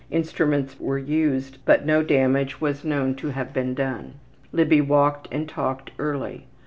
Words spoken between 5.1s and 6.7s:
and talked early.